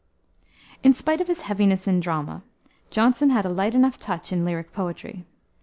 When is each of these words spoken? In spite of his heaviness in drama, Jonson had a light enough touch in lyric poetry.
In 0.81 0.93
spite 0.93 1.21
of 1.21 1.27
his 1.27 1.41
heaviness 1.41 1.87
in 1.87 1.99
drama, 1.99 2.41
Jonson 2.89 3.29
had 3.29 3.45
a 3.45 3.49
light 3.49 3.75
enough 3.75 3.99
touch 3.99 4.33
in 4.33 4.43
lyric 4.43 4.73
poetry. 4.73 5.25